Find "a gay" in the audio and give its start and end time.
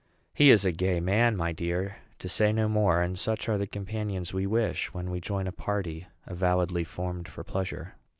0.65-0.99